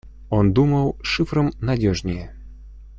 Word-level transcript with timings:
Он 0.31 0.51
думал, 0.51 0.97
шифром 1.03 1.51
надежнее. 1.59 2.35